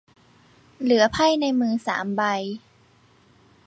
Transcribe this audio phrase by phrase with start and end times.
[0.81, 2.21] เหลือไพ่ในมือสามใบ